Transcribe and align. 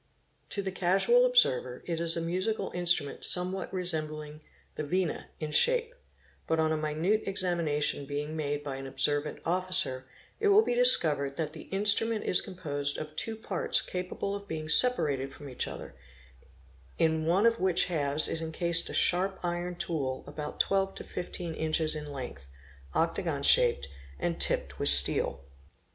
To 0.49 0.63
the 0.63 0.71
casual 0.71 1.27
observer 1.27 1.83
it 1.85 1.99
#) 1.99 1.99
is 1.99 2.17
a 2.17 2.21
musical 2.21 2.71
instrument 2.73 3.23
somewhat 3.23 3.71
resembling 3.71 4.41
the'' 4.73 4.81
Vina"' 4.93 5.29
in 5.39 5.51
shape; 5.51 5.93
on 6.49 6.71
a 6.71 6.75
minute 6.75 7.21
examination 7.27 8.07
being 8.07 8.35
made 8.35 8.63
by 8.63 8.77
an 8.77 8.87
observant 8.87 9.37
officer, 9.45 10.07
it 10.39 10.47
will 10.47 10.63
be 10.63 10.73
THIEVES' 10.73 10.93
SCOUTS 10.93 11.19
AND 11.19 11.29
SPIES 11.35 11.51
671 11.91 12.17
discovered 12.17 12.17
that 12.17 12.17
the 12.17 12.21
instrument 12.23 12.25
is 12.25 12.41
composed 12.41 12.97
of 12.97 13.15
two 13.15 13.35
parts 13.35 13.81
capable 13.83 14.35
of 14.35 14.47
being 14.47 14.67
separated 14.67 15.31
from 15.35 15.47
each 15.47 15.67
other, 15.67 15.93
in 16.97 17.27
one 17.27 17.45
of 17.45 17.59
which 17.59 17.85
halves 17.85 18.27
is 18.27 18.41
encased 18.41 18.89
a 18.89 18.95
sharp 18.95 19.39
iron 19.43 19.75
tool 19.75 20.23
about 20.25 20.59
12 20.59 20.95
to 20.95 21.03
15 21.03 21.53
inches 21.53 21.93
in 21.93 22.11
length, 22.11 22.49
octagon 22.95 23.43
shaped, 23.43 23.87
and 24.17 24.41
tipped 24.41 24.79
with 24.79 24.89
steel. 24.89 25.43